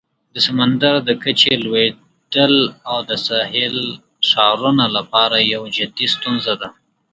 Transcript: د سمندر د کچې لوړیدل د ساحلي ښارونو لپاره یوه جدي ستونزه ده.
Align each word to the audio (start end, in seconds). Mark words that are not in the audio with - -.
د 0.33 0.35
سمندر 0.47 0.95
د 1.07 1.09
کچې 1.23 1.53
لوړیدل 1.63 2.55
د 3.09 3.11
ساحلي 3.27 3.89
ښارونو 4.29 4.85
لپاره 4.97 5.37
یوه 5.53 5.67
جدي 5.77 6.07
ستونزه 6.15 6.53
ده. 6.61 6.69